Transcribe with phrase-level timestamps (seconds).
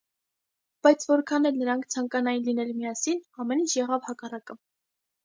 [0.85, 4.57] Բայց որքան էլ նրանք ցանկանային լինել միասին, ամեն ինչ եղավ հակառակը։